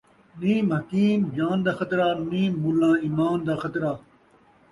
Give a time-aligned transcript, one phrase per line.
[0.39, 3.91] نیم حکیم جان دا خطرہ، نیم ملّاں ایمان دا خطرہ